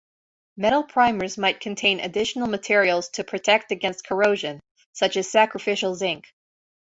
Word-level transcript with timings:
Metal 0.57 0.81
primers 0.83 1.37
might 1.37 1.59
contain 1.59 1.99
additional 1.99 2.47
materials 2.47 3.09
to 3.09 3.23
protect 3.23 3.71
against 3.71 4.03
corrosion, 4.03 4.59
such 4.93 5.15
as 5.15 5.29
sacrificial 5.29 5.93
zinc. 5.93 6.27